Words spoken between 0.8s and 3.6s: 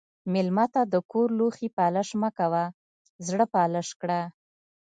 د کور لوښي پالش مه کوه، زړه